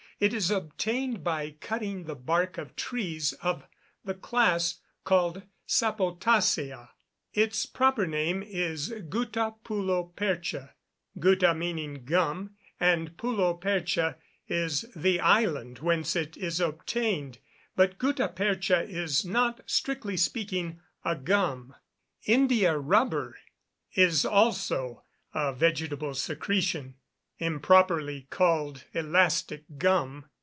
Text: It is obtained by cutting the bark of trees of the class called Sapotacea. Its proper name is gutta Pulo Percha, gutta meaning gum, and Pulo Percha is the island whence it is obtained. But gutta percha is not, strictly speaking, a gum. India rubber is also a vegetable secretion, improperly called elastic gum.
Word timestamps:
It 0.19 0.35
is 0.35 0.51
obtained 0.51 1.23
by 1.23 1.55
cutting 1.59 2.03
the 2.03 2.13
bark 2.13 2.59
of 2.59 2.75
trees 2.75 3.33
of 3.41 3.65
the 4.05 4.13
class 4.13 4.79
called 5.03 5.41
Sapotacea. 5.67 6.89
Its 7.33 7.65
proper 7.65 8.05
name 8.05 8.43
is 8.43 8.89
gutta 9.09 9.55
Pulo 9.63 10.13
Percha, 10.15 10.75
gutta 11.19 11.55
meaning 11.55 12.05
gum, 12.05 12.51
and 12.79 13.17
Pulo 13.17 13.55
Percha 13.59 14.15
is 14.47 14.85
the 14.95 15.19
island 15.19 15.79
whence 15.79 16.15
it 16.15 16.37
is 16.37 16.59
obtained. 16.59 17.39
But 17.75 17.97
gutta 17.97 18.27
percha 18.27 18.83
is 18.83 19.25
not, 19.25 19.61
strictly 19.67 20.17
speaking, 20.17 20.81
a 21.03 21.15
gum. 21.15 21.73
India 22.27 22.77
rubber 22.77 23.39
is 23.95 24.23
also 24.23 25.01
a 25.33 25.51
vegetable 25.51 26.13
secretion, 26.13 26.93
improperly 27.43 28.21
called 28.29 28.83
elastic 28.93 29.63
gum. 29.79 30.23